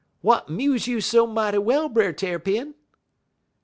"'W'at 0.23 0.49
'muze 0.49 0.87
you 0.87 0.99
so 0.99 1.27
mighty 1.27 1.59
well, 1.59 1.87
Brer 1.87 2.11
Tarrypin?' 2.11 2.73